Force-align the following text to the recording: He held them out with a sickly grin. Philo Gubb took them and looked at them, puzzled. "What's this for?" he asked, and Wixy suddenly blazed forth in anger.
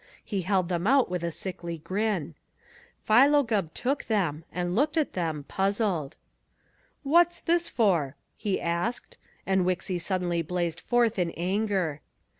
He 0.25 0.41
held 0.41 0.67
them 0.67 0.87
out 0.87 1.11
with 1.11 1.23
a 1.23 1.31
sickly 1.31 1.77
grin. 1.77 2.33
Philo 3.03 3.43
Gubb 3.43 3.71
took 3.75 4.05
them 4.05 4.43
and 4.51 4.75
looked 4.75 4.97
at 4.97 5.13
them, 5.13 5.43
puzzled. 5.43 6.15
"What's 7.03 7.39
this 7.39 7.69
for?" 7.69 8.15
he 8.35 8.59
asked, 8.59 9.19
and 9.45 9.63
Wixy 9.63 9.99
suddenly 10.01 10.41
blazed 10.41 10.79
forth 10.79 11.19
in 11.19 11.29
anger. 11.37 12.01